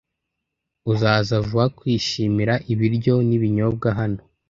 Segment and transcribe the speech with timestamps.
[0.91, 4.21] Uzaza vuba kwishimira ibiryo n'ibinyobwa hano.